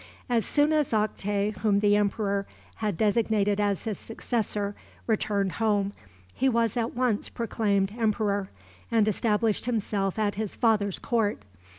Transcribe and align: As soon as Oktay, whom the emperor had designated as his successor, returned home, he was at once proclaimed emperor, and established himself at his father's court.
As 0.27 0.47
soon 0.47 0.73
as 0.73 0.93
Oktay, 0.93 1.55
whom 1.57 1.79
the 1.79 1.95
emperor 1.95 2.47
had 2.77 2.97
designated 2.97 3.61
as 3.61 3.83
his 3.83 3.99
successor, 3.99 4.73
returned 5.05 5.51
home, 5.51 5.93
he 6.33 6.49
was 6.49 6.75
at 6.75 6.95
once 6.95 7.29
proclaimed 7.29 7.93
emperor, 7.95 8.49
and 8.89 9.07
established 9.07 9.67
himself 9.67 10.17
at 10.17 10.33
his 10.33 10.55
father's 10.55 10.97
court. 10.97 11.43